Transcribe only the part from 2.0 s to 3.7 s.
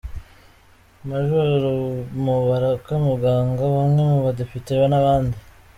Mubaraka Muganga,